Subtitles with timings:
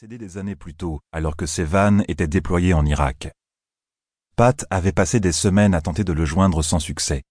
[0.00, 3.30] décédé des années plus tôt, alors que Sévan était déployé en Irak.
[4.34, 7.22] Pat avait passé des semaines à tenter de le joindre sans succès.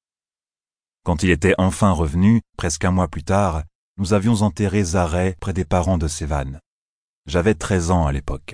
[1.04, 3.64] Quand il était enfin revenu, presque un mois plus tard,
[3.98, 6.60] nous avions enterré Zaret près des parents de Sévan.
[7.26, 8.54] J'avais treize ans à l'époque.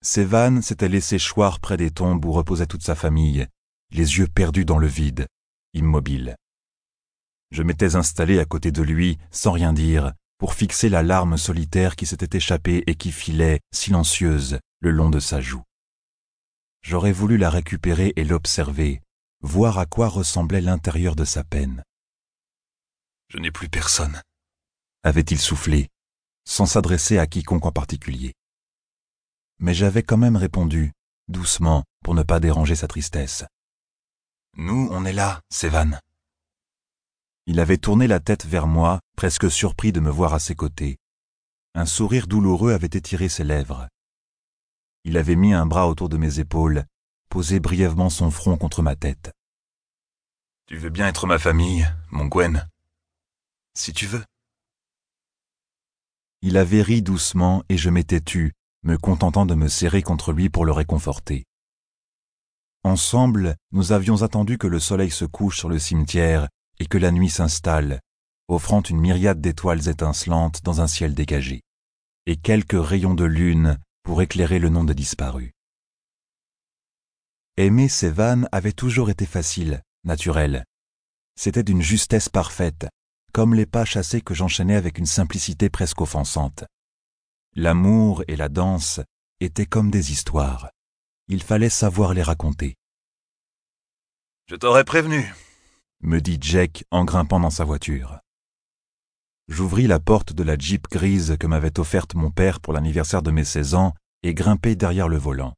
[0.00, 3.46] Sévan s'était laissé choir près des tombes où reposait toute sa famille,
[3.90, 5.26] les yeux perdus dans le vide,
[5.74, 6.36] immobile.
[7.50, 11.94] Je m'étais installé à côté de lui, sans rien dire, pour fixer la larme solitaire
[11.94, 15.62] qui s'était échappée et qui filait, silencieuse, le long de sa joue.
[16.80, 19.02] J'aurais voulu la récupérer et l'observer,
[19.40, 21.84] voir à quoi ressemblait l'intérieur de sa peine.
[23.28, 24.20] Je n'ai plus personne,
[25.04, 25.90] avait-il soufflé,
[26.44, 28.34] sans s'adresser à quiconque en particulier.
[29.60, 30.90] Mais j'avais quand même répondu,
[31.28, 33.44] doucement, pour ne pas déranger sa tristesse.
[34.56, 36.00] Nous, on est là, Sévan.
[37.46, 40.98] Il avait tourné la tête vers moi, presque surpris de me voir à ses côtés.
[41.74, 43.88] Un sourire douloureux avait étiré ses lèvres.
[45.02, 46.84] Il avait mis un bras autour de mes épaules,
[47.30, 49.32] posé brièvement son front contre ma tête.
[50.66, 52.68] Tu veux bien être ma famille, mon Gwen?
[53.74, 54.24] Si tu veux.
[56.42, 58.52] Il avait ri doucement et je m'étais tu,
[58.84, 61.44] me contentant de me serrer contre lui pour le réconforter.
[62.84, 66.48] Ensemble, nous avions attendu que le soleil se couche sur le cimetière
[66.82, 68.00] et que la nuit s'installe,
[68.48, 71.62] offrant une myriade d'étoiles étincelantes dans un ciel dégagé,
[72.26, 75.52] et quelques rayons de lune pour éclairer le nom des disparus.
[77.56, 80.64] Aimer Sévan avait toujours été facile, naturel.
[81.36, 82.88] C'était d'une justesse parfaite,
[83.32, 86.64] comme les pas chassés que j'enchaînais avec une simplicité presque offensante.
[87.54, 88.98] L'amour et la danse
[89.38, 90.68] étaient comme des histoires.
[91.28, 92.74] Il fallait savoir les raconter.
[94.48, 95.32] Je t'aurais prévenu,
[96.02, 98.18] me dit Jack en grimpant dans sa voiture.
[99.48, 103.30] J'ouvris la porte de la Jeep grise que m'avait offerte mon père pour l'anniversaire de
[103.30, 105.54] mes seize ans et grimpai derrière le volant.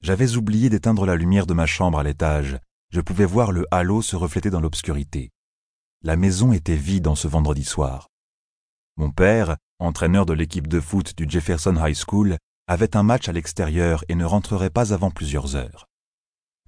[0.00, 2.58] J'avais oublié d'éteindre la lumière de ma chambre à l'étage.
[2.90, 5.30] Je pouvais voir le halo se refléter dans l'obscurité.
[6.02, 8.08] La maison était vide en ce vendredi soir.
[8.96, 12.36] Mon père, entraîneur de l'équipe de foot du Jefferson High School,
[12.68, 15.86] avait un match à l'extérieur et ne rentrerait pas avant plusieurs heures.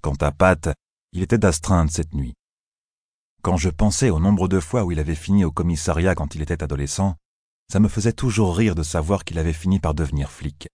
[0.01, 0.71] Quant à Pat,
[1.13, 2.35] il était d'astreinte cette nuit.
[3.45, 6.41] Quand je pensais au nombre de fois où il avait fini au commissariat quand il
[6.41, 7.17] était adolescent,
[7.71, 10.69] ça me faisait toujours rire de savoir qu'il avait fini par devenir flic.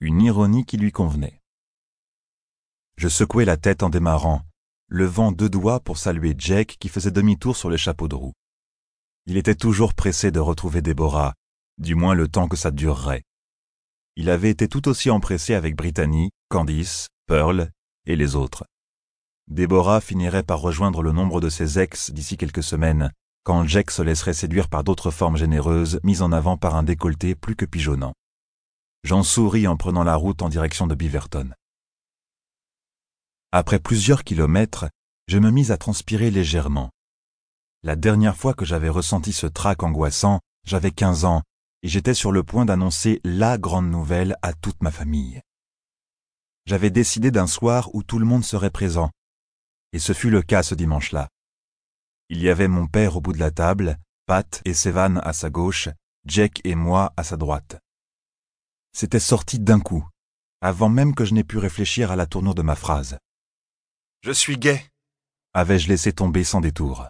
[0.00, 1.42] Une ironie qui lui convenait.
[2.96, 4.40] Je secouai la tête en démarrant,
[4.88, 8.32] levant deux doigts pour saluer Jake qui faisait demi-tour sur le chapeau de roue.
[9.26, 11.34] Il était toujours pressé de retrouver Déborah,
[11.76, 13.24] du moins le temps que ça durerait.
[14.16, 17.70] Il avait été tout aussi empressé avec Brittany, Candice, Pearl
[18.06, 18.64] et les autres.
[19.48, 23.12] Déborah finirait par rejoindre le nombre de ses ex d'ici quelques semaines,
[23.44, 27.34] quand Jack se laisserait séduire par d'autres formes généreuses mises en avant par un décolleté
[27.34, 28.12] plus que pigeonnant.
[29.04, 31.54] J'en souris en prenant la route en direction de Beaverton.
[33.50, 34.90] Après plusieurs kilomètres,
[35.28, 36.90] je me mis à transpirer légèrement.
[37.82, 41.42] La dernière fois que j'avais ressenti ce trac angoissant, j'avais quinze ans,
[41.82, 45.40] et j'étais sur le point d'annoncer la grande nouvelle à toute ma famille.
[46.66, 49.10] J'avais décidé d'un soir où tout le monde serait présent,
[49.92, 51.28] et ce fut le cas ce dimanche-là.
[52.28, 55.50] Il y avait mon père au bout de la table, Pat et Sévan à sa
[55.50, 55.88] gauche,
[56.26, 57.78] Jack et moi à sa droite.
[58.92, 60.06] C'était sorti d'un coup,
[60.60, 63.18] avant même que je n'aie pu réfléchir à la tournure de ma phrase.
[64.22, 64.84] Je suis gay,
[65.54, 67.08] avais-je laissé tomber sans détour.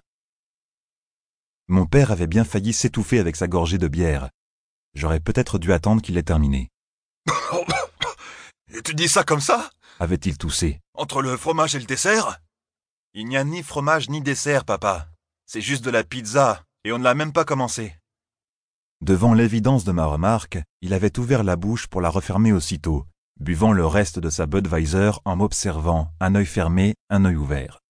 [1.67, 4.31] Mon père avait bien failli s'étouffer avec sa gorgée de bière.
[4.94, 6.71] J'aurais peut-être dû attendre qu'il ait terminé.
[8.72, 9.71] et tu dis ça comme ça?
[10.00, 10.81] Avait-il toussé.
[10.94, 12.41] Entre le fromage et le dessert?
[13.19, 15.09] Il n'y a ni fromage ni dessert, papa.
[15.45, 17.97] C'est juste de la pizza, et on ne l'a même pas commencé.
[19.01, 23.06] Devant l'évidence de ma remarque, il avait ouvert la bouche pour la refermer aussitôt,
[23.41, 27.81] buvant le reste de sa Budweiser en m'observant, un œil fermé, un œil ouvert.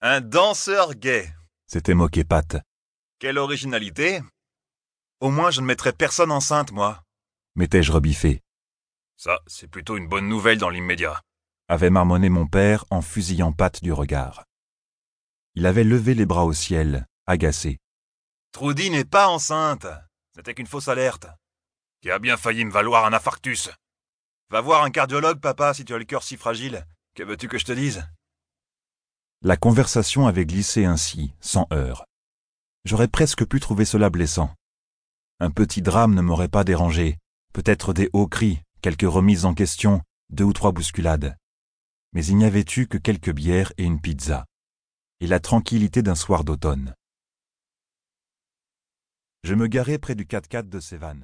[0.00, 1.32] Un danseur gay,
[1.68, 2.56] s'était moqué Pat.
[3.20, 4.22] Quelle originalité
[5.20, 7.00] Au moins je ne mettrai personne enceinte, moi,
[7.54, 8.42] m'étais-je rebiffé?
[9.16, 11.22] Ça, c'est plutôt une bonne nouvelle dans l'immédiat
[11.68, 14.44] avait marmonné mon père en fusillant Pat du regard.
[15.56, 17.78] Il avait levé les bras au ciel, agacé.
[18.52, 19.86] Trudy n'est pas enceinte.
[20.34, 21.26] C'était qu'une fausse alerte.
[22.02, 23.70] Qui a bien failli me valoir un infarctus.
[24.50, 26.86] Va voir un cardiologue, papa, si tu as le cœur si fragile.
[27.14, 28.06] Que veux-tu que je te dise?
[29.42, 32.04] La conversation avait glissé ainsi, sans heurts.
[32.84, 34.54] J'aurais presque pu trouver cela blessant.
[35.40, 37.18] Un petit drame ne m'aurait pas dérangé,
[37.52, 41.36] peut-être des hauts cris, quelques remises en question, deux ou trois bousculades
[42.12, 44.46] mais il n'y avait eu que quelques bières et une pizza,
[45.20, 46.94] et la tranquillité d'un soir d'automne.
[49.44, 51.20] Je me garai près du 4x4 de Sévan.